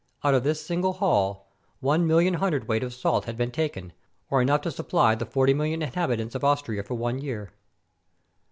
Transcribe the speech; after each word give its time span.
Out 0.23 0.33
of 0.33 0.43
this 0.43 0.65
single 0.65 0.93
hall 0.93 1.47
1,000,000 1.83 2.37
hundredweight 2.37 2.81
of 2.81 2.91
salt 2.91 3.25
had 3.25 3.37
been 3.37 3.51
taken, 3.51 3.93
or 4.31 4.41
enough 4.41 4.61
to 4.61 4.71
supply 4.71 5.13
the 5.13 5.27
40,000,000 5.27 5.73
inhabitants 5.73 6.33
of 6.33 6.43
Austria 6.43 6.81
for 6.81 6.95
one 6.95 7.19
year. 7.19 7.51